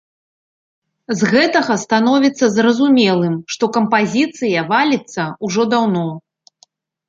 [1.19, 6.07] З гэтага становіцца зразумелым, што кампазіцыя валіцца ўжо даўно.